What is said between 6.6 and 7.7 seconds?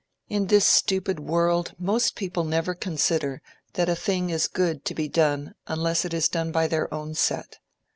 their own set.